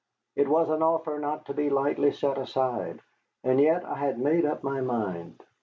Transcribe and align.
It 0.35 0.47
was 0.49 0.67
an 0.71 0.81
offer 0.81 1.19
not 1.19 1.45
to 1.45 1.53
be 1.53 1.69
lightly 1.69 2.11
set 2.11 2.39
aside, 2.39 3.01
and 3.43 3.61
yet 3.61 3.85
I 3.85 3.97
had 3.97 4.17
made 4.17 4.47
up 4.47 4.63
my 4.63 4.81
mind. 4.81 5.43